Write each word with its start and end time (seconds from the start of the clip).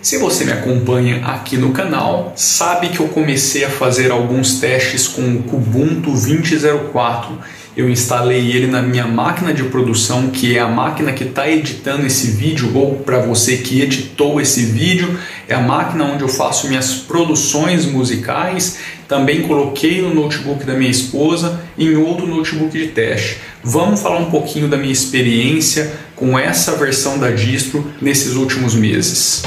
Se 0.00 0.16
você 0.16 0.44
me 0.44 0.52
acompanha 0.52 1.24
aqui 1.26 1.56
no 1.56 1.72
canal, 1.72 2.32
sabe 2.36 2.88
que 2.90 3.00
eu 3.00 3.08
comecei 3.08 3.64
a 3.64 3.70
fazer 3.70 4.12
alguns 4.12 4.60
testes 4.60 5.08
com 5.08 5.22
o 5.22 5.42
Kubuntu 5.42 6.12
20.04. 6.12 7.30
Eu 7.76 7.90
instalei 7.90 8.50
ele 8.52 8.68
na 8.68 8.80
minha 8.80 9.06
máquina 9.06 9.52
de 9.52 9.64
produção, 9.64 10.28
que 10.28 10.56
é 10.56 10.60
a 10.60 10.68
máquina 10.68 11.12
que 11.12 11.24
está 11.24 11.48
editando 11.48 12.06
esse 12.06 12.28
vídeo, 12.28 12.70
ou 12.76 12.96
para 12.96 13.18
você 13.18 13.56
que 13.56 13.80
editou 13.80 14.40
esse 14.40 14.62
vídeo, 14.66 15.18
é 15.48 15.54
a 15.54 15.60
máquina 15.60 16.04
onde 16.04 16.22
eu 16.22 16.28
faço 16.28 16.68
minhas 16.68 16.94
produções 16.94 17.84
musicais. 17.84 18.78
Também 19.08 19.42
coloquei 19.42 20.00
no 20.00 20.14
notebook 20.14 20.64
da 20.64 20.74
minha 20.74 20.90
esposa 20.90 21.60
em 21.76 21.96
outro 21.96 22.26
notebook 22.26 22.76
de 22.76 22.88
teste. 22.88 23.38
Vamos 23.64 24.00
falar 24.00 24.18
um 24.18 24.30
pouquinho 24.30 24.68
da 24.68 24.76
minha 24.76 24.92
experiência 24.92 25.92
com 26.14 26.38
essa 26.38 26.76
versão 26.76 27.18
da 27.18 27.30
distro 27.30 27.84
nesses 28.00 28.34
últimos 28.34 28.74
meses. 28.74 29.42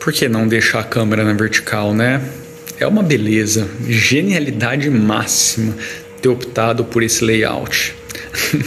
Por 0.00 0.14
que 0.14 0.30
não 0.30 0.48
deixar 0.48 0.80
a 0.80 0.82
câmera 0.82 1.22
na 1.22 1.34
vertical, 1.34 1.92
né? 1.92 2.22
É 2.78 2.86
uma 2.86 3.02
beleza, 3.02 3.68
genialidade 3.86 4.88
máxima 4.88 5.76
ter 6.22 6.30
optado 6.30 6.86
por 6.86 7.02
esse 7.02 7.22
layout. 7.22 7.94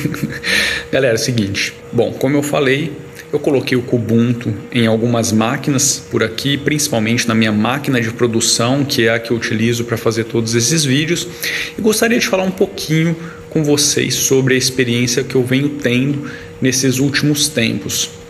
Galera, 0.93 1.15
é 1.15 1.19
o 1.19 1.19
seguinte, 1.19 1.73
bom, 1.91 2.13
como 2.13 2.37
eu 2.37 2.43
falei, 2.43 2.93
eu 3.31 3.39
coloquei 3.39 3.75
o 3.75 3.81
Kubuntu 3.81 4.53
em 4.71 4.85
algumas 4.85 5.31
máquinas 5.31 6.03
por 6.11 6.21
aqui, 6.21 6.55
principalmente 6.55 7.27
na 7.27 7.33
minha 7.33 7.51
máquina 7.51 7.99
de 7.99 8.11
produção, 8.11 8.85
que 8.85 9.07
é 9.07 9.15
a 9.15 9.19
que 9.19 9.31
eu 9.31 9.37
utilizo 9.37 9.85
para 9.85 9.97
fazer 9.97 10.25
todos 10.25 10.53
esses 10.53 10.85
vídeos, 10.85 11.27
e 11.75 11.81
gostaria 11.81 12.19
de 12.19 12.27
falar 12.27 12.43
um 12.43 12.51
pouquinho 12.51 13.15
com 13.49 13.63
vocês 13.63 14.13
sobre 14.13 14.53
a 14.53 14.57
experiência 14.57 15.23
que 15.23 15.33
eu 15.33 15.43
venho 15.43 15.69
tendo 15.81 16.29
nesses 16.61 16.99
últimos 16.99 17.47
tempos 17.47 18.21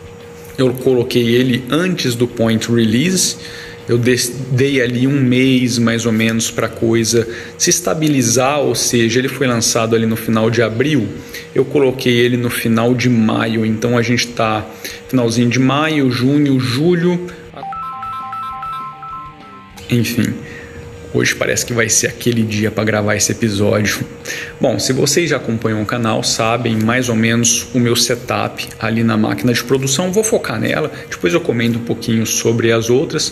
eu 0.57 0.73
coloquei 0.73 1.35
ele 1.35 1.63
antes 1.69 2.15
do 2.15 2.27
point 2.27 2.71
release. 2.71 3.37
Eu 3.87 3.97
dei 3.97 4.81
ali 4.81 5.05
um 5.05 5.19
mês 5.19 5.77
mais 5.77 6.05
ou 6.05 6.11
menos 6.11 6.49
para 6.49 6.67
a 6.67 6.69
coisa 6.69 7.27
se 7.57 7.69
estabilizar, 7.69 8.59
ou 8.59 8.73
seja, 8.73 9.19
ele 9.19 9.27
foi 9.27 9.45
lançado 9.45 9.93
ali 9.93 10.05
no 10.05 10.15
final 10.15 10.49
de 10.49 10.61
abril. 10.61 11.05
Eu 11.53 11.65
coloquei 11.65 12.13
ele 12.13 12.37
no 12.37 12.49
final 12.49 12.95
de 12.95 13.09
maio, 13.09 13.65
então 13.65 13.97
a 13.97 14.01
gente 14.01 14.27
está 14.27 14.65
finalzinho 15.09 15.49
de 15.49 15.59
maio, 15.59 16.09
junho, 16.09 16.57
julho, 16.59 17.27
enfim. 19.89 20.33
Hoje 21.13 21.35
parece 21.35 21.63
que 21.63 21.73
vai 21.73 21.87
ser 21.89 22.07
aquele 22.07 22.41
dia 22.41 22.71
para 22.71 22.83
gravar 22.83 23.15
esse 23.15 23.31
episódio. 23.31 24.03
Bom, 24.59 24.79
se 24.79 24.91
vocês 24.91 25.29
já 25.29 25.37
acompanham 25.37 25.79
o 25.83 25.85
canal, 25.85 26.23
sabem 26.23 26.75
mais 26.75 27.07
ou 27.07 27.15
menos 27.15 27.67
o 27.71 27.79
meu 27.79 27.95
setup 27.95 28.67
ali 28.79 29.03
na 29.03 29.15
máquina 29.15 29.53
de 29.53 29.63
produção. 29.63 30.11
Vou 30.11 30.23
focar 30.23 30.59
nela, 30.59 30.91
depois 31.07 31.31
eu 31.31 31.39
comento 31.39 31.77
um 31.77 31.83
pouquinho 31.83 32.25
sobre 32.25 32.71
as 32.71 32.89
outras. 32.89 33.31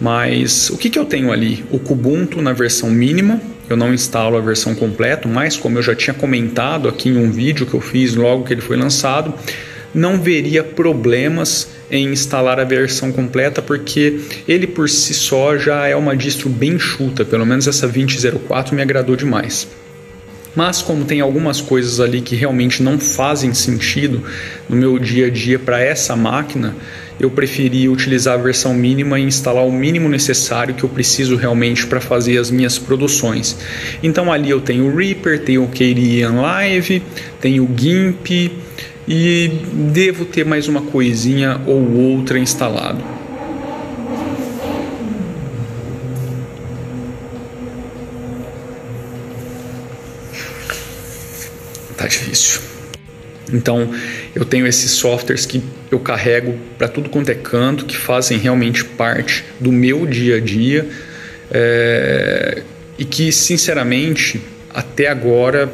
Mas 0.00 0.68
o 0.70 0.76
que, 0.76 0.90
que 0.90 0.98
eu 0.98 1.04
tenho 1.04 1.30
ali? 1.30 1.64
O 1.70 1.78
Kubuntu 1.78 2.42
na 2.42 2.52
versão 2.52 2.90
mínima, 2.90 3.40
eu 3.70 3.76
não 3.76 3.94
instalo 3.94 4.36
a 4.36 4.40
versão 4.40 4.74
completa, 4.74 5.28
mas 5.28 5.56
como 5.56 5.78
eu 5.78 5.82
já 5.82 5.94
tinha 5.94 6.14
comentado 6.14 6.88
aqui 6.88 7.08
em 7.08 7.16
um 7.16 7.30
vídeo 7.30 7.66
que 7.66 7.74
eu 7.74 7.80
fiz 7.80 8.16
logo 8.16 8.42
que 8.42 8.52
ele 8.52 8.60
foi 8.60 8.76
lançado, 8.76 9.32
não 9.94 10.20
veria 10.20 10.64
problemas 10.64 11.68
em 11.90 12.08
instalar 12.08 12.58
a 12.58 12.64
versão 12.64 13.12
completa, 13.12 13.60
porque 13.60 14.20
ele 14.48 14.66
por 14.66 14.88
si 14.88 15.12
só 15.12 15.58
já 15.58 15.86
é 15.86 15.94
uma 15.94 16.16
distro 16.16 16.48
bem 16.48 16.78
chuta, 16.78 17.24
pelo 17.24 17.44
menos 17.44 17.66
essa 17.66 17.86
2004 17.86 18.74
me 18.74 18.82
agradou 18.82 19.14
demais. 19.14 19.68
Mas 20.54 20.82
como 20.82 21.04
tem 21.04 21.20
algumas 21.20 21.60
coisas 21.60 21.98
ali 21.98 22.20
que 22.20 22.36
realmente 22.36 22.82
não 22.82 22.98
fazem 22.98 23.54
sentido 23.54 24.22
no 24.68 24.76
meu 24.76 24.98
dia 24.98 25.26
a 25.26 25.30
dia 25.30 25.58
para 25.58 25.80
essa 25.80 26.14
máquina, 26.14 26.74
eu 27.18 27.30
preferi 27.30 27.88
utilizar 27.88 28.34
a 28.34 28.42
versão 28.42 28.74
mínima 28.74 29.18
e 29.18 29.22
instalar 29.22 29.64
o 29.64 29.72
mínimo 29.72 30.08
necessário 30.08 30.74
que 30.74 30.84
eu 30.84 30.88
preciso 30.88 31.36
realmente 31.36 31.86
para 31.86 32.00
fazer 32.00 32.36
as 32.36 32.50
minhas 32.50 32.78
produções. 32.78 33.56
Então 34.02 34.30
ali 34.30 34.50
eu 34.50 34.60
tenho 34.60 34.86
o 34.86 34.96
Reaper, 34.96 35.40
tenho 35.40 35.64
o 35.64 35.68
KDE 35.68 36.26
Live, 36.26 37.02
tenho 37.40 37.64
o 37.64 37.70
GIMP, 37.74 38.52
e 39.06 39.48
devo 39.92 40.24
ter 40.24 40.44
mais 40.44 40.68
uma 40.68 40.82
coisinha 40.82 41.60
ou 41.66 41.92
outra 41.92 42.38
instalado. 42.38 43.02
Tá 51.96 52.06
difícil. 52.06 52.60
Então, 53.52 53.92
eu 54.34 54.44
tenho 54.44 54.66
esses 54.66 54.92
softwares 54.92 55.44
que 55.44 55.62
eu 55.90 56.00
carrego 56.00 56.58
para 56.78 56.88
tudo 56.88 57.10
quanto 57.10 57.28
é 57.28 57.34
canto, 57.34 57.84
que 57.84 57.96
fazem 57.96 58.38
realmente 58.38 58.84
parte 58.84 59.44
do 59.60 59.70
meu 59.70 60.06
dia 60.06 60.36
a 60.36 60.40
dia 60.40 60.88
é, 61.50 62.62
e 62.98 63.04
que, 63.04 63.30
sinceramente, 63.30 64.40
até 64.72 65.08
agora 65.08 65.70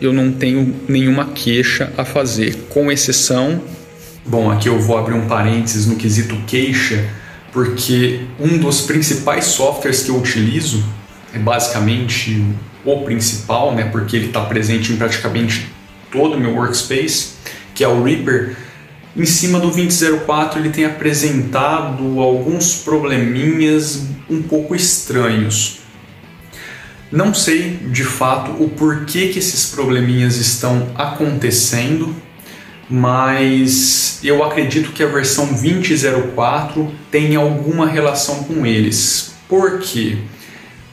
eu 0.00 0.12
não 0.12 0.32
tenho 0.32 0.74
nenhuma 0.88 1.26
queixa 1.26 1.92
a 1.96 2.04
fazer, 2.04 2.56
com 2.70 2.90
exceção. 2.90 3.60
Bom, 4.24 4.50
aqui 4.50 4.68
eu 4.68 4.78
vou 4.78 4.96
abrir 4.96 5.14
um 5.14 5.26
parênteses 5.26 5.86
no 5.86 5.96
quesito 5.96 6.36
queixa, 6.46 7.08
porque 7.52 8.20
um 8.38 8.58
dos 8.58 8.82
principais 8.82 9.46
softwares 9.46 10.02
que 10.02 10.10
eu 10.10 10.16
utilizo 10.16 10.82
é 11.34 11.38
basicamente 11.38 12.44
o 12.84 13.02
principal, 13.02 13.74
né, 13.74 13.84
porque 13.84 14.16
ele 14.16 14.26
está 14.26 14.40
presente 14.42 14.92
em 14.92 14.96
praticamente 14.96 15.68
todo 16.10 16.34
o 16.34 16.40
meu 16.40 16.54
workspace, 16.54 17.32
que 17.74 17.84
é 17.84 17.88
o 17.88 18.02
Reaper. 18.02 18.56
Em 19.16 19.26
cima 19.26 19.58
do 19.58 19.70
2004 19.70 20.60
ele 20.60 20.70
tem 20.70 20.84
apresentado 20.84 22.20
alguns 22.20 22.76
probleminhas 22.76 24.04
um 24.28 24.40
pouco 24.40 24.74
estranhos. 24.74 25.79
Não 27.12 27.34
sei 27.34 27.78
de 27.90 28.04
fato 28.04 28.52
o 28.62 28.68
porquê 28.68 29.28
que 29.28 29.38
esses 29.40 29.66
probleminhas 29.66 30.36
estão 30.36 30.88
acontecendo, 30.94 32.14
mas 32.88 34.20
eu 34.22 34.44
acredito 34.44 34.92
que 34.92 35.02
a 35.02 35.06
versão 35.06 35.48
20.04 35.48 36.88
tem 37.10 37.34
alguma 37.34 37.86
relação 37.86 38.44
com 38.44 38.64
eles. 38.64 39.32
Por 39.48 39.80
quê? 39.80 40.18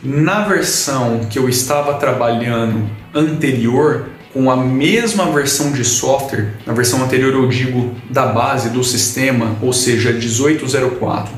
Na 0.04 0.42
versão 0.48 1.22
que 1.30 1.38
eu 1.38 1.48
estava 1.48 1.94
trabalhando 1.96 2.90
anterior, 3.14 4.10
com 4.34 4.50
a 4.50 4.56
mesma 4.56 5.32
versão 5.32 5.72
de 5.72 5.84
software, 5.84 6.54
na 6.66 6.74
versão 6.74 7.04
anterior 7.04 7.34
eu 7.34 7.48
digo 7.48 7.96
da 8.10 8.28
base 8.28 8.70
do 8.70 8.84
sistema, 8.84 9.56
ou 9.62 9.74
seja, 9.74 10.12
1804, 10.12 11.34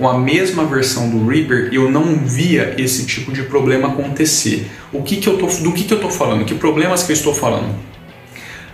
com 0.00 0.08
a 0.08 0.18
mesma 0.18 0.64
versão 0.64 1.10
do 1.10 1.28
Reaper, 1.28 1.68
eu 1.72 1.90
não 1.90 2.16
via 2.24 2.74
esse 2.78 3.04
tipo 3.04 3.30
de 3.30 3.42
problema 3.42 3.88
acontecer. 3.88 4.70
O 4.90 5.02
que 5.02 5.18
que 5.18 5.28
eu 5.28 5.36
tô, 5.36 5.46
do 5.46 5.74
que, 5.74 5.84
que 5.84 5.92
eu 5.92 5.98
estou 5.98 6.10
falando? 6.10 6.46
Que 6.46 6.54
problemas 6.54 7.02
que 7.02 7.12
eu 7.12 7.16
estou 7.16 7.34
falando? 7.34 7.74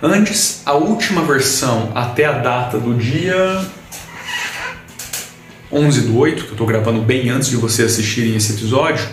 Antes, 0.01 0.63
a 0.65 0.75
última 0.75 1.23
versão 1.23 1.91
até 1.97 2.27
a 2.27 2.33
data 2.39 2.79
do 2.79 2.95
dia 2.95 3.67
11 5.73 6.03
do 6.03 6.17
8, 6.17 6.45
que 6.45 6.49
eu 6.51 6.53
estou 6.53 6.65
gravando 6.65 7.01
bem 7.01 7.29
antes 7.29 7.49
de 7.49 7.57
vocês 7.57 7.91
assistirem 7.91 8.37
esse 8.37 8.53
episódio, 8.53 9.09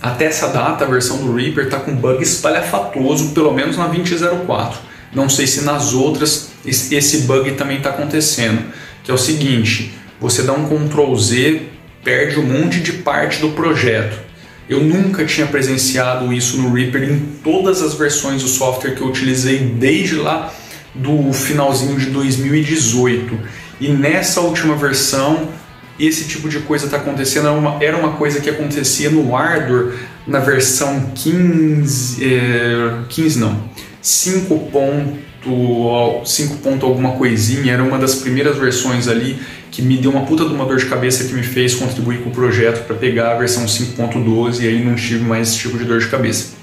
até 0.00 0.24
essa 0.24 0.48
data 0.48 0.86
a 0.86 0.88
versão 0.88 1.18
do 1.18 1.34
Reaper 1.34 1.64
está 1.64 1.78
com 1.78 1.94
bug 1.94 2.22
espalhafatoso, 2.22 3.32
pelo 3.32 3.52
menos 3.52 3.76
na 3.76 3.86
2004. 3.86 4.80
Não 5.12 5.28
sei 5.28 5.46
se 5.46 5.60
nas 5.60 5.92
outras 5.92 6.52
esse 6.64 7.18
bug 7.26 7.52
também 7.52 7.76
está 7.76 7.90
acontecendo, 7.90 8.64
que 9.04 9.10
é 9.10 9.14
o 9.14 9.18
seguinte, 9.18 10.00
você 10.20 10.42
dá 10.42 10.52
um 10.52 10.68
Ctrl 10.68 11.16
Z, 11.16 11.62
perde 12.04 12.38
um 12.38 12.44
monte 12.44 12.80
de 12.80 12.92
parte 12.92 13.40
do 13.40 13.50
projeto. 13.50 14.18
Eu 14.68 14.80
nunca 14.84 15.24
tinha 15.24 15.46
presenciado 15.46 16.32
isso 16.32 16.58
no 16.58 16.72
Reaper 16.72 17.02
em 17.02 17.18
todas 17.42 17.82
as 17.82 17.94
versões 17.94 18.42
do 18.42 18.48
software 18.48 18.94
que 18.94 19.00
eu 19.00 19.08
utilizei 19.08 19.58
desde 19.58 20.16
lá 20.16 20.52
do 20.94 21.32
finalzinho 21.32 21.98
de 21.98 22.06
2018. 22.10 23.36
E 23.80 23.88
nessa 23.88 24.40
última 24.40 24.76
versão, 24.76 25.48
esse 25.98 26.24
tipo 26.24 26.48
de 26.48 26.60
coisa 26.60 26.84
está 26.84 26.98
acontecendo. 26.98 27.48
Era 27.48 27.56
uma, 27.56 27.84
era 27.84 27.96
uma, 27.96 28.12
coisa 28.12 28.40
que 28.40 28.48
acontecia 28.48 29.10
no 29.10 29.30
hardware 29.30 29.94
na 30.26 30.38
versão 30.38 31.10
15, 31.14 32.24
é, 32.24 32.98
15 33.08 33.38
não, 33.40 33.64
5. 34.00 34.70
5 36.24 36.56
ponto 36.58 36.84
alguma 36.86 37.12
coisinha, 37.12 37.72
era 37.72 37.82
uma 37.82 37.98
das 37.98 38.16
primeiras 38.16 38.58
versões 38.58 39.08
ali 39.08 39.40
que 39.80 39.86
me 39.86 39.96
deu 39.96 40.10
uma 40.10 40.26
puta 40.26 40.44
de 40.44 40.52
uma 40.52 40.66
dor 40.66 40.76
de 40.76 40.84
cabeça 40.84 41.24
que 41.24 41.32
me 41.32 41.42
fez 41.42 41.74
contribuir 41.74 42.18
com 42.18 42.28
o 42.28 42.32
projeto 42.32 42.86
para 42.86 42.94
pegar 42.94 43.32
a 43.32 43.38
versão 43.38 43.64
5.12 43.64 44.60
e 44.60 44.68
aí 44.68 44.84
não 44.84 44.94
tive 44.94 45.24
mais 45.24 45.48
esse 45.48 45.58
tipo 45.58 45.78
de 45.78 45.84
dor 45.84 45.98
de 45.98 46.08
cabeça. 46.08 46.60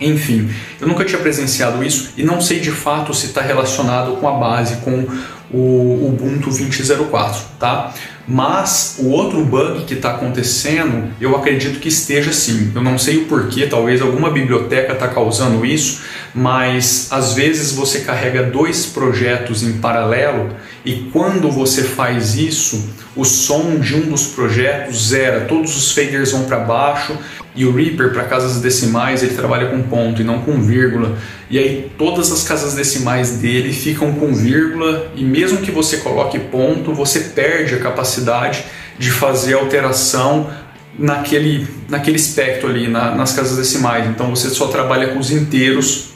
Enfim, 0.00 0.48
eu 0.80 0.86
nunca 0.86 1.04
tinha 1.04 1.20
presenciado 1.20 1.82
isso 1.82 2.12
e 2.16 2.22
não 2.22 2.40
sei 2.40 2.60
de 2.60 2.70
fato 2.70 3.12
se 3.12 3.26
está 3.26 3.40
relacionado 3.40 4.16
com 4.16 4.28
a 4.28 4.32
base, 4.32 4.76
com 4.76 5.06
o 5.50 6.08
Ubuntu 6.08 6.50
20.04, 6.50 7.36
tá? 7.58 7.92
Mas 8.26 8.96
o 9.00 9.08
outro 9.08 9.44
bug 9.44 9.84
que 9.84 9.94
está 9.94 10.12
acontecendo, 10.12 11.10
eu 11.20 11.36
acredito 11.36 11.80
que 11.80 11.88
esteja 11.88 12.32
sim. 12.32 12.70
Eu 12.74 12.82
não 12.82 12.96
sei 12.96 13.18
o 13.18 13.24
porquê, 13.24 13.66
talvez 13.66 14.00
alguma 14.00 14.30
biblioteca 14.30 14.92
está 14.92 15.08
causando 15.08 15.66
isso, 15.66 16.02
mas 16.32 17.08
às 17.10 17.34
vezes 17.34 17.72
você 17.72 18.00
carrega 18.00 18.44
dois 18.44 18.86
projetos 18.86 19.62
em 19.64 19.74
paralelo 19.74 20.54
e 20.84 21.08
quando 21.12 21.48
você 21.50 21.84
faz 21.84 22.34
isso, 22.34 22.90
o 23.14 23.24
som 23.24 23.78
de 23.78 23.94
um 23.94 24.00
dos 24.00 24.26
projetos 24.28 25.08
zera, 25.08 25.42
todos 25.42 25.76
os 25.76 25.92
faders 25.92 26.32
vão 26.32 26.44
para 26.44 26.58
baixo 26.58 27.16
e 27.54 27.64
o 27.64 27.72
Reaper 27.72 28.12
para 28.12 28.24
casas 28.24 28.60
decimais 28.60 29.22
ele 29.22 29.34
trabalha 29.34 29.68
com 29.68 29.80
ponto 29.82 30.20
e 30.20 30.24
não 30.24 30.40
com 30.40 30.60
vírgula. 30.60 31.16
E 31.48 31.58
aí 31.58 31.92
todas 31.96 32.32
as 32.32 32.42
casas 32.42 32.74
decimais 32.74 33.36
dele 33.36 33.72
ficam 33.72 34.12
com 34.14 34.34
vírgula 34.34 35.12
e 35.14 35.22
mesmo 35.22 35.58
que 35.58 35.70
você 35.70 35.98
coloque 35.98 36.38
ponto, 36.38 36.92
você 36.92 37.20
perde 37.20 37.74
a 37.74 37.78
capacidade 37.78 38.64
de 38.98 39.10
fazer 39.10 39.54
alteração 39.54 40.50
naquele, 40.98 41.68
naquele 41.88 42.16
espectro 42.16 42.68
ali, 42.68 42.88
na, 42.88 43.14
nas 43.14 43.32
casas 43.32 43.56
decimais. 43.56 44.08
Então 44.08 44.30
você 44.30 44.50
só 44.50 44.66
trabalha 44.66 45.08
com 45.08 45.20
os 45.20 45.30
inteiros 45.30 46.08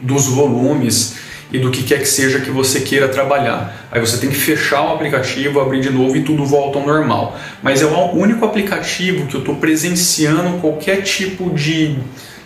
dos 0.00 0.26
volumes 0.26 1.27
e 1.50 1.58
do 1.58 1.70
que 1.70 1.82
quer 1.82 1.98
que 1.98 2.08
seja 2.08 2.40
que 2.40 2.50
você 2.50 2.80
queira 2.80 3.08
trabalhar. 3.08 3.88
Aí 3.90 4.00
você 4.00 4.18
tem 4.18 4.28
que 4.28 4.36
fechar 4.36 4.82
o 4.82 4.94
aplicativo, 4.94 5.60
abrir 5.60 5.80
de 5.80 5.90
novo 5.90 6.16
e 6.16 6.22
tudo 6.22 6.44
volta 6.44 6.78
ao 6.78 6.86
normal. 6.86 7.38
Mas 7.62 7.82
é 7.82 7.86
o 7.86 8.12
único 8.12 8.44
aplicativo 8.44 9.26
que 9.26 9.34
eu 9.34 9.40
estou 9.40 9.56
presenciando 9.56 10.58
qualquer 10.58 11.02
tipo 11.02 11.50
de, 11.50 11.96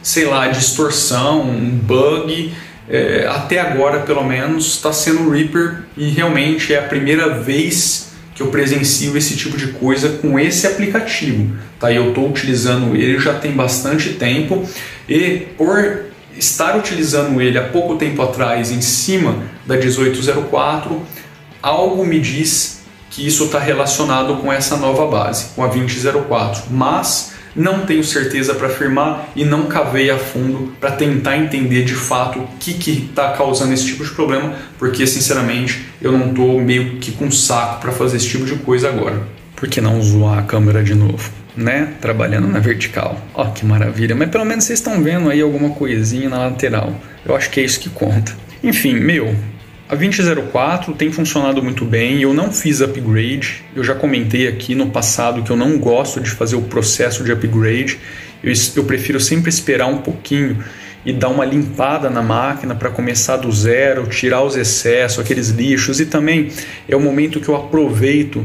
sei 0.02 0.25
lá, 0.25 0.49
distorção, 0.49 1.43
um 1.43 1.70
bug. 1.70 2.52
É, 2.88 3.26
até 3.28 3.58
agora, 3.58 4.00
pelo 4.00 4.25
menos, 4.25 4.66
está 4.75 4.93
sendo 4.93 5.22
o 5.22 5.31
Reaper 5.31 5.82
e 5.96 6.08
realmente 6.10 6.72
é 6.72 6.78
a 6.78 6.82
primeira 6.82 7.28
vez 7.40 8.12
que 8.34 8.43
eu 8.43 8.49
presencio 8.49 9.16
esse 9.16 9.37
tipo 9.37 9.56
de 9.56 9.69
coisa 9.69 10.08
com 10.20 10.38
esse 10.38 10.66
aplicativo. 10.66 11.56
Tá? 11.78 11.93
Eu 11.93 12.10
estou 12.10 12.28
utilizando 12.28 12.94
ele 12.94 13.19
já 13.19 13.34
tem 13.34 13.52
bastante 13.52 14.10
tempo 14.10 14.64
e 15.08 15.46
por 15.56 16.12
estar 16.37 16.76
utilizando 16.76 17.40
ele 17.40 17.58
há 17.58 17.64
pouco 17.64 17.96
tempo 17.96 18.23
atrás 18.23 18.70
em 18.70 18.81
cima 18.81 19.37
da 19.67 19.76
1804, 19.76 21.00
algo 21.62 22.05
me 22.05 22.20
diz 22.20 22.82
que 23.11 23.26
isso 23.26 23.44
está 23.44 23.58
relacionado 23.58 24.37
com 24.37 24.52
essa 24.52 24.76
nova 24.76 25.06
base, 25.06 25.46
com 25.55 25.62
a 25.62 25.67
2004, 25.67 26.64
mas 26.70 27.32
não 27.55 27.84
tenho 27.84 28.02
certeza 28.02 28.55
para 28.55 28.69
afirmar 28.69 29.29
e 29.37 29.44
não 29.44 29.67
cavei 29.67 30.11
a 30.11 30.19
fundo 30.19 30.73
para 30.81 30.93
tentar 30.93 31.37
entender 31.37 31.84
de 31.84 31.94
fato 31.94 32.38
o 32.38 32.49
que 32.58 32.70
está 32.90 33.32
causando 33.32 33.75
esse 33.75 33.85
tipo 33.85 34.02
de 34.02 34.11
problema, 34.11 34.55
porque 34.78 35.06
sinceramente 35.06 35.87
eu 36.00 36.12
não 36.12 36.31
estou 36.31 36.61
meio 36.61 36.96
que 36.96 37.12
com 37.12 37.31
saco 37.31 37.81
para 37.81 37.93
fazer 37.93 38.17
esse 38.17 38.28
tipo 38.28 38.46
de 38.46 38.56
coisa 38.56 38.88
agora. 38.88 39.23
Por 39.55 39.69
que 39.69 39.81
não 39.81 40.02
zoar 40.02 40.38
a 40.38 40.43
câmera 40.43 40.82
de 40.82 40.94
novo? 40.94 41.31
Né? 41.56 41.94
Trabalhando 42.00 42.49
na 42.49 42.58
vertical. 42.58 43.20
Ó, 43.34 43.46
que 43.46 43.64
maravilha. 43.64 44.14
Mas 44.14 44.31
pelo 44.31 44.44
menos 44.44 44.64
vocês 44.64 44.78
estão 44.78 45.02
vendo 45.02 45.31
aí 45.31 45.40
alguma 45.40 45.70
coisinha 45.70 46.28
na 46.28 46.38
lateral. 46.38 46.94
Eu 47.25 47.37
acho 47.37 47.50
que 47.50 47.60
é 47.60 47.64
isso 47.64 47.81
que 47.81 47.90
conta. 47.90 48.34
Enfim, 48.62 48.94
meu, 48.94 49.34
a 49.88 49.94
2004 49.94 50.94
tem 50.94 51.12
funcionado 51.12 51.62
muito 51.62 51.84
bem. 51.84 52.22
Eu 52.22 52.32
não 52.32 52.50
fiz 52.50 52.81
upgrade. 52.81 53.62
Eu 53.75 53.84
já 53.84 53.94
comentei 53.94 54.49
aqui 54.49 54.75
no 54.75 54.90
passado 54.90 55.43
que 55.43 55.50
eu 55.50 55.56
não 55.56 55.78
gosto 55.78 56.20
de 56.20 56.31
fazer 56.31 56.56
o 56.56 56.62
processo 56.62 57.22
de 57.22 57.32
upgrade. 57.32 57.99
Eu, 58.43 58.52
eu 58.76 58.84
prefiro 58.84 59.20
sempre 59.20 59.50
esperar 59.50 59.87
um 59.87 59.99
pouquinho 59.99 60.64
e 61.04 61.12
dar 61.12 61.28
uma 61.28 61.44
limpada 61.44 62.08
na 62.08 62.22
máquina 62.22 62.75
para 62.75 62.88
começar 62.88 63.37
do 63.37 63.50
zero, 63.50 64.06
tirar 64.06 64.43
os 64.43 64.56
excessos, 64.56 65.19
aqueles 65.19 65.49
lixos 65.49 66.00
e 66.00 66.06
também 66.06 66.50
é 66.88 66.94
o 66.94 67.00
momento 67.00 67.40
que 67.40 67.49
eu 67.49 67.56
aproveito 67.56 68.44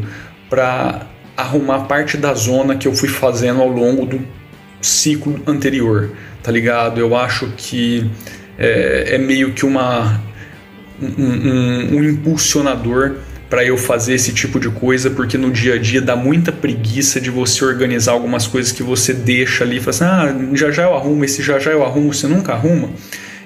para 0.50 1.06
arrumar 1.38 1.82
parte 1.82 2.18
da 2.18 2.34
zona 2.34 2.76
que 2.76 2.88
eu 2.88 2.94
fui 2.94 3.08
fazendo 3.08 3.62
ao 3.62 3.70
longo 3.70 4.06
do 4.06 4.20
ciclo 4.82 5.40
anterior, 5.46 6.12
tá 6.42 6.52
ligado? 6.52 7.00
Eu 7.00 7.16
acho 7.16 7.54
que 7.56 8.10
é, 8.58 9.16
é 9.16 9.18
meio 9.20 9.54
que 9.54 9.66
uma 9.66 10.20
um, 11.02 11.24
um, 11.24 11.98
um 11.98 12.04
impulsionador 12.04 13.18
para 13.50 13.64
eu 13.64 13.78
fazer 13.78 14.16
esse 14.16 14.34
tipo 14.34 14.60
de 14.60 14.70
coisa, 14.70 15.10
porque 15.10 15.38
no 15.38 15.52
dia 15.52 15.76
a 15.76 15.78
dia 15.78 16.02
dá 16.02 16.16
muita 16.16 16.52
preguiça 16.52 17.22
de 17.22 17.30
você 17.30 17.64
organizar 17.64 18.12
algumas 18.12 18.46
coisas 18.46 18.72
que 18.72 18.84
você 18.84 19.14
deixa 19.14 19.64
ali, 19.64 19.80
fala 19.80 19.90
assim, 19.90 20.52
ah, 20.52 20.56
já 20.56 20.72
já 20.72 20.84
eu 20.84 20.96
arrumo, 20.96 21.24
esse 21.24 21.42
já 21.42 21.58
já 21.58 21.72
eu 21.72 21.86
arrumo, 21.86 22.14
você 22.14 22.28
nunca 22.28 22.54
arruma. 22.54 22.90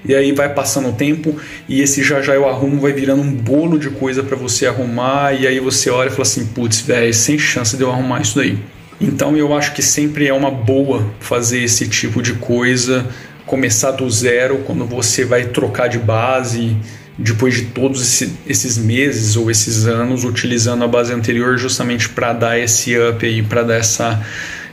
E 0.03 0.15
aí 0.15 0.31
vai 0.31 0.53
passando 0.53 0.89
o 0.89 0.93
tempo 0.93 1.35
e 1.69 1.81
esse 1.81 2.03
já 2.03 2.21
já 2.21 2.33
eu 2.33 2.49
arrumo 2.49 2.81
vai 2.81 2.91
virando 2.91 3.21
um 3.21 3.31
bolo 3.31 3.77
de 3.77 3.89
coisa 3.89 4.23
para 4.23 4.35
você 4.35 4.65
arrumar 4.65 5.33
e 5.33 5.45
aí 5.45 5.59
você 5.59 5.89
olha 5.89 6.07
e 6.07 6.11
fala 6.11 6.23
assim, 6.23 6.45
putz, 6.47 6.81
velho, 6.81 7.13
sem 7.13 7.37
chance 7.37 7.77
de 7.77 7.83
eu 7.83 7.91
arrumar 7.91 8.21
isso 8.21 8.35
daí. 8.35 8.57
Então 8.99 9.37
eu 9.37 9.53
acho 9.53 9.73
que 9.73 9.81
sempre 9.81 10.27
é 10.27 10.33
uma 10.33 10.51
boa 10.51 11.05
fazer 11.19 11.61
esse 11.63 11.87
tipo 11.87 12.21
de 12.21 12.33
coisa, 12.33 13.07
começar 13.45 13.91
do 13.91 14.09
zero 14.09 14.59
quando 14.65 14.85
você 14.85 15.23
vai 15.23 15.45
trocar 15.45 15.87
de 15.87 15.99
base 15.99 16.75
depois 17.17 17.53
de 17.53 17.65
todos 17.65 18.01
esse, 18.01 18.33
esses 18.47 18.77
meses 18.77 19.35
ou 19.35 19.51
esses 19.51 19.85
anos 19.85 20.23
utilizando 20.23 20.83
a 20.83 20.87
base 20.87 21.13
anterior 21.13 21.57
justamente 21.57 22.09
para 22.09 22.33
dar 22.33 22.57
esse 22.57 22.97
up 22.97 23.23
aí, 23.23 23.43
para 23.43 23.63
dar 23.63 23.75
essa 23.75 24.25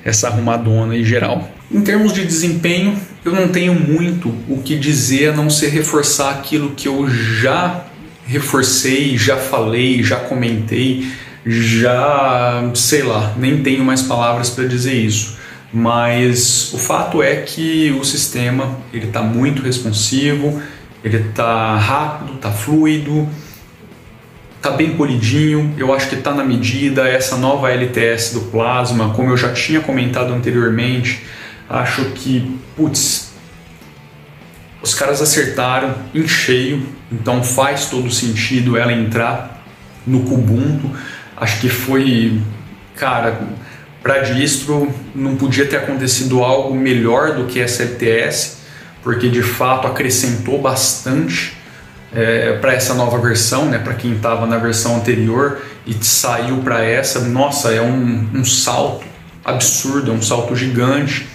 essa 0.05 0.29
arrumadona 0.29 0.97
em 0.97 1.05
geral. 1.05 1.51
Em 1.71 1.83
termos 1.83 2.15
de 2.15 2.25
desempenho, 2.25 2.99
eu 3.25 3.33
não 3.33 3.49
tenho 3.49 3.75
muito 3.75 4.35
o 4.49 4.63
que 4.63 4.77
dizer 4.77 5.31
a 5.31 5.37
não 5.37 5.51
ser 5.51 5.69
reforçar 5.69 6.31
aquilo 6.31 6.71
que 6.71 6.89
eu 6.89 7.09
já 7.11 7.85
reforcei, 8.27 9.19
já 9.19 9.37
falei, 9.37 10.03
já 10.03 10.17
comentei, 10.17 11.07
já 11.45 12.71
sei 12.75 13.03
lá, 13.03 13.35
nem 13.37 13.63
tenho 13.63 13.85
mais 13.85 14.03
palavras 14.03 14.49
para 14.49 14.65
dizer 14.65 14.95
isso. 14.95 15.37
Mas 15.73 16.73
o 16.73 16.79
fato 16.79 17.23
é 17.23 17.37
que 17.37 17.95
o 18.01 18.05
sistema 18.05 18.79
ele 18.93 19.07
está 19.07 19.21
muito 19.21 19.63
responsivo, 19.63 20.63
ele 21.05 21.19
está 21.19 21.77
rápido, 21.77 22.35
está 22.37 22.51
fluido, 22.51 23.29
tá 24.63 24.71
bem 24.71 24.95
polidinho, 24.95 25.75
eu 25.77 25.93
acho 25.95 26.09
que 26.09 26.17
tá 26.17 26.33
na 26.33 26.45
medida, 26.45 27.07
essa 27.07 27.37
nova 27.37 27.71
LTS 27.71 28.33
do 28.33 28.41
Plasma, 28.51 29.11
como 29.11 29.31
eu 29.31 29.37
já 29.37 29.53
tinha 29.53 29.81
comentado 29.81 30.33
anteriormente, 30.33 31.23
acho 31.69 32.05
que, 32.13 32.59
putz, 32.77 33.33
os 34.83 34.95
caras 34.95 35.21
acertaram 35.21 35.95
em 36.15 36.27
cheio, 36.27 36.87
então 37.11 37.43
faz 37.43 37.87
todo 37.87 38.11
sentido 38.11 38.77
ela 38.77 38.93
entrar 38.93 39.63
no 40.07 40.21
Kubuntu, 40.21 40.91
acho 41.37 41.61
que 41.61 41.69
foi, 41.69 42.41
cara, 42.97 43.41
para 44.03 44.21
distro 44.21 44.93
não 45.15 45.37
podia 45.37 45.67
ter 45.67 45.77
acontecido 45.77 46.43
algo 46.43 46.75
melhor 46.75 47.35
do 47.35 47.45
que 47.45 47.61
essa 47.61 47.83
LTS, 47.83 48.59
porque 49.03 49.29
de 49.29 49.43
fato 49.43 49.87
acrescentou 49.87 50.61
bastante 50.61 51.57
é, 52.13 52.55
para 52.55 52.73
essa 52.73 52.95
nova 52.95 53.19
versão, 53.19 53.67
né, 53.67 53.79
para 53.79 53.95
quem 53.95 54.15
estava 54.15 54.47
na 54.47 54.57
versão 54.57 54.97
anterior 54.97 55.61
e 55.87 55.95
saiu 56.05 56.59
para 56.59 56.85
essa, 56.85 57.21
nossa, 57.21 57.73
é 57.73 57.81
um, 57.81 58.29
um, 58.35 58.45
salto 58.45 59.05
absurdo, 59.45 60.11
é 60.11 60.15
um 60.15 60.23
salto 60.23 60.55
gigante. 60.55 61.27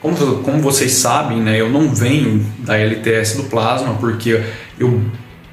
Como, 0.00 0.16
como 0.42 0.60
vocês 0.60 0.92
sabem, 0.92 1.40
né, 1.40 1.60
eu 1.60 1.70
não 1.70 1.92
venho 1.92 2.44
da 2.58 2.76
LTS 2.76 3.36
do 3.36 3.44
Plasma 3.44 3.94
porque 3.94 4.42
eu 4.78 5.02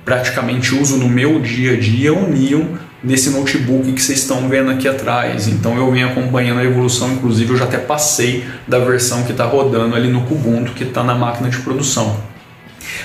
praticamente 0.04 0.76
uso 0.76 0.98
no 0.98 1.08
meu 1.08 1.40
dia 1.40 1.74
a 1.74 1.80
dia 1.80 2.14
o 2.14 2.30
Neon 2.30 2.76
nesse 3.04 3.30
notebook 3.30 3.92
que 3.92 4.02
vocês 4.02 4.20
estão 4.20 4.48
vendo 4.48 4.72
aqui 4.72 4.88
atrás. 4.88 5.48
Então 5.48 5.78
eu 5.78 5.92
venho 5.92 6.08
acompanhando 6.08 6.60
a 6.60 6.64
evolução, 6.64 7.12
inclusive 7.14 7.52
eu 7.52 7.58
já 7.58 7.66
até 7.66 7.78
passei 7.78 8.46
da 8.68 8.80
versão 8.80 9.24
que 9.24 9.32
está 9.32 9.46
rodando 9.46 9.96
ali 9.96 10.10
no 10.10 10.22
Kubuntu, 10.22 10.72
que 10.74 10.84
está 10.84 11.04
na 11.04 11.16
máquina 11.16 11.50
de 11.50 11.58
produção. 11.58 12.18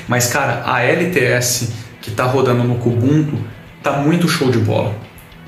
Mas, 0.06 0.28
cara, 0.28 0.62
a 0.64 0.82
LTS 0.82 1.72
que 2.00 2.10
está 2.10 2.24
rodando 2.24 2.64
no 2.64 2.76
Kubuntu 2.76 3.38
tá 3.82 3.92
muito 3.92 4.28
show 4.28 4.50
de 4.50 4.58
bola. 4.58 4.94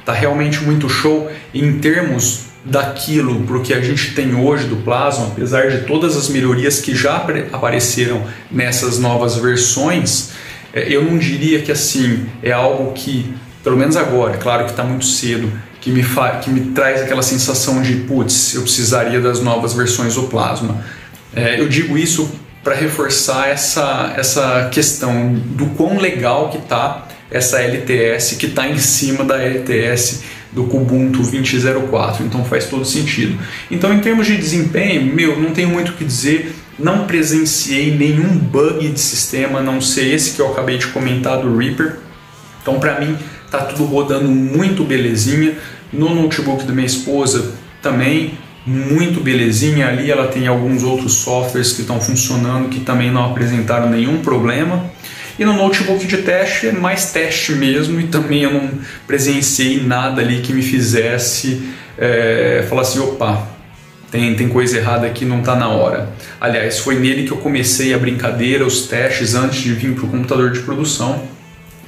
Tá 0.05 0.13
realmente 0.13 0.63
muito 0.63 0.89
show 0.89 1.31
em 1.55 1.79
termos 1.79 2.50
daquilo 2.65 3.43
para 3.45 3.57
o 3.57 3.63
que 3.63 3.73
a 3.73 3.81
gente 3.81 4.15
tem 4.15 4.35
hoje 4.35 4.67
do 4.67 4.77
Plasma, 4.77 5.29
apesar 5.29 5.71
de 5.71 5.87
todas 5.87 6.17
as 6.17 6.29
melhorias 6.29 6.81
que 6.81 6.95
já 6.95 7.17
apareceram 7.53 8.23
nessas 8.51 8.99
novas 8.99 9.37
versões, 9.37 10.31
é, 10.73 10.93
eu 10.93 11.05
não 11.05 11.19
diria 11.19 11.63
que 11.63 11.73
assim 11.73 12.27
é 12.43 12.53
algo 12.53 12.93
que, 12.93 13.35
pelo 13.65 13.77
menos 13.77 13.97
agora, 13.97 14.37
claro 14.37 14.65
que 14.65 14.71
está 14.71 14.85
muito 14.85 15.07
cedo, 15.07 15.51
que 15.81 15.91
me, 15.91 16.05
que 16.43 16.51
me 16.51 16.73
traz 16.73 17.01
aquela 17.01 17.23
sensação 17.23 17.81
de 17.81 17.95
putz, 17.95 18.55
eu 18.55 18.63
precisaria 18.63 19.21
das 19.21 19.41
novas 19.41 19.73
versões 19.73 20.15
do 20.15 20.25
Plasma. 20.25 20.85
É, 21.35 21.59
eu 21.59 21.69
digo 21.69 21.97
isso 21.97 22.31
para 22.63 22.75
reforçar 22.75 23.49
essa, 23.49 24.13
essa 24.17 24.69
questão 24.71 25.33
do 25.33 25.67
quão 25.69 25.99
legal 25.99 26.51
que 26.51 26.59
tá 26.59 27.07
essa 27.31 27.61
LTS 27.61 28.37
que 28.37 28.47
está 28.47 28.69
em 28.69 28.77
cima 28.77 29.25
da 29.25 29.41
LTS 29.41 30.23
do 30.53 30.65
Kubuntu 30.65 31.23
20.04, 31.23 32.23
então 32.23 32.45
faz 32.45 32.67
todo 32.67 32.85
sentido. 32.85 33.39
Então, 33.71 33.93
em 33.93 34.01
termos 34.01 34.27
de 34.27 34.37
desempenho, 34.37 35.15
meu, 35.15 35.39
não 35.39 35.53
tenho 35.53 35.69
muito 35.69 35.93
o 35.93 35.95
que 35.95 36.05
dizer, 36.05 36.55
não 36.79 37.07
presenciei 37.07 37.97
nenhum 37.97 38.37
bug 38.37 38.89
de 38.89 39.01
sistema, 39.01 39.61
a 39.61 39.63
não 39.63 39.81
ser 39.81 40.13
esse 40.13 40.35
que 40.35 40.41
eu 40.41 40.51
acabei 40.51 40.79
de 40.79 40.89
comentar 40.89 41.39
do 41.39 41.57
Reaper. 41.57 41.99
Então, 42.63 42.81
para 42.81 43.01
mim, 43.01 43.17
tá 43.51 43.59
tudo 43.59 43.85
rodando 43.85 44.29
muito 44.29 44.85
belezinha. 44.85 45.57
No 45.93 46.15
notebook 46.15 46.65
da 46.65 46.73
minha 46.73 46.87
esposa 46.87 47.55
também 47.83 48.39
muito 48.67 49.21
belezinha 49.21 49.89
ali, 49.89 50.11
ela 50.11 50.29
tem 50.29 50.47
alguns 50.47 50.83
outros 50.83 51.15
softwares 51.15 51.73
que 51.73 51.81
estão 51.81 52.01
funcionando 52.01 52.69
que 52.69 52.81
também 52.81 53.11
não 53.11 53.31
apresentaram 53.31 53.89
nenhum 53.89 54.19
problema. 54.19 54.90
E 55.41 55.45
no 55.47 55.55
notebook 55.55 56.07
de 56.07 56.19
teste 56.19 56.69
é 56.69 56.73
mais 56.73 57.13
teste 57.13 57.53
mesmo 57.53 57.99
e 57.99 58.09
também 58.09 58.43
eu 58.43 58.53
não 58.53 58.71
presenciei 59.07 59.83
nada 59.83 60.21
ali 60.21 60.43
que 60.43 60.53
me 60.53 60.61
fizesse 60.61 61.63
é, 61.97 62.63
falar 62.69 62.83
assim, 62.83 62.99
opa, 62.99 63.49
tem, 64.11 64.35
tem 64.35 64.51
coisa 64.51 64.77
errada 64.77 65.07
aqui, 65.07 65.25
não 65.25 65.39
está 65.39 65.57
na 65.57 65.69
hora. 65.69 66.11
Aliás, 66.39 66.81
foi 66.81 66.97
nele 66.97 67.23
que 67.23 67.33
eu 67.33 67.39
comecei 67.39 67.95
a 67.95 67.99
brincadeira, 67.99 68.67
os 68.67 68.83
testes 68.83 69.35
antes 69.35 69.63
de 69.63 69.73
vir 69.73 69.95
para 69.95 70.05
o 70.05 70.09
computador 70.09 70.51
de 70.51 70.61
produção. 70.61 71.23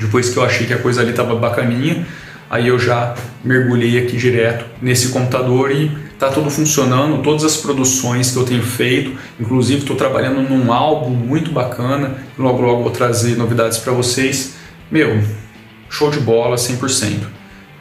Depois 0.01 0.31
que 0.31 0.39
eu 0.39 0.45
achei 0.45 0.67
que 0.67 0.73
a 0.73 0.79
coisa 0.79 1.03
ali 1.03 1.11
estava 1.11 1.35
bacaninha, 1.35 2.07
aí 2.49 2.69
eu 2.69 2.79
já 2.79 3.15
mergulhei 3.45 3.99
aqui 3.99 4.17
direto 4.17 4.65
nesse 4.81 5.09
computador 5.09 5.71
e 5.71 5.91
está 6.23 6.33
tudo 6.33 6.49
funcionando, 6.51 7.21
todas 7.21 7.43
as 7.43 7.57
produções 7.57 8.31
que 8.31 8.37
eu 8.37 8.45
tenho 8.45 8.63
feito, 8.63 9.19
inclusive 9.41 9.81
estou 9.81 9.97
trabalhando 9.97 10.49
num 10.49 10.73
álbum 10.73 11.11
muito 11.11 11.51
bacana, 11.51 12.19
logo 12.39 12.63
logo 12.63 12.85
vou 12.85 12.93
trazer 12.93 13.37
novidades 13.37 13.79
para 13.79 13.93
vocês. 13.93 14.55
Meu, 14.89 15.21
show 15.91 16.13
de 16.13 16.21
bola 16.21 16.55
100%. 16.55 17.27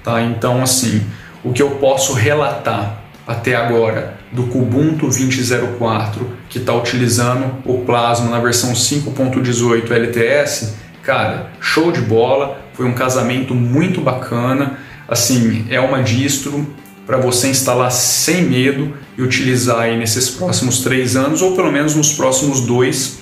Tá? 0.04 0.24
Então 0.24 0.64
assim, 0.64 1.06
o 1.44 1.54
que 1.54 1.62
eu 1.62 1.70
posso 1.72 2.14
relatar 2.14 3.04
até 3.28 3.56
agora 3.56 4.18
do 4.32 4.44
Kubuntu 4.48 5.08
20.04 5.08 6.22
que 6.50 6.58
está 6.58 6.74
utilizando 6.74 7.58
o 7.64 7.86
Plasma 7.86 8.32
na 8.32 8.40
versão 8.40 8.74
5.18 8.74 9.92
LTS, 9.92 10.78
cara, 11.04 11.52
show 11.60 11.92
de 11.92 12.02
bola, 12.02 12.60
foi 12.74 12.88
um 12.88 12.94
casamento 12.94 13.54
muito 13.54 14.02
bacana. 14.02 14.80
Assim, 15.08 15.68
é 15.70 15.80
uma 15.80 16.02
distro 16.02 16.66
para 17.12 17.20
você 17.20 17.50
instalar 17.50 17.92
sem 17.92 18.44
medo 18.44 18.94
e 19.18 19.22
utilizar 19.22 19.80
aí 19.80 19.98
nesses 19.98 20.30
próximos 20.30 20.80
três 20.80 21.18
anos 21.18 21.42
ou 21.42 21.58
pelo 21.58 21.70
menos 21.70 21.94
nos 21.94 22.14
próximos 22.14 22.62
dois 22.62 23.18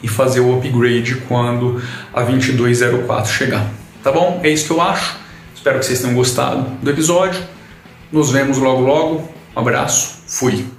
e 0.00 0.06
fazer 0.06 0.38
o 0.38 0.56
upgrade 0.56 1.16
quando 1.26 1.82
a 2.14 2.22
2204 2.22 3.32
chegar. 3.32 3.68
Tá 4.00 4.12
bom? 4.12 4.38
É 4.44 4.48
isso 4.48 4.66
que 4.66 4.72
eu 4.72 4.80
acho. 4.80 5.16
Espero 5.52 5.80
que 5.80 5.86
vocês 5.86 6.00
tenham 6.00 6.14
gostado 6.14 6.70
do 6.80 6.88
episódio. 6.88 7.42
Nos 8.12 8.30
vemos 8.30 8.58
logo 8.58 8.82
logo. 8.82 9.28
Um 9.56 9.58
abraço. 9.58 10.22
Fui. 10.28 10.75